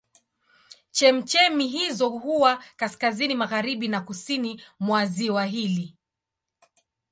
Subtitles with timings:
[0.91, 5.95] Chemchemi hizo huwa kaskazini magharibi na kusini mwa ziwa hili.